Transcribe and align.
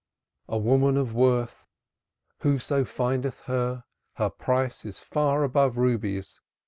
"A 0.49 0.57
woman 0.57 0.97
of 0.97 1.13
worth, 1.13 1.67
whoso 2.39 2.83
findeth 2.85 3.41
her, 3.41 3.83
her 4.15 4.31
price 4.31 4.83
is 4.83 4.97
far 4.97 5.43
above 5.43 5.77
rubies. 5.77 6.41